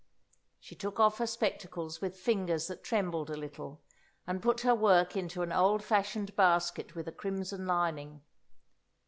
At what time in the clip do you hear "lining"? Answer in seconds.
7.67-8.23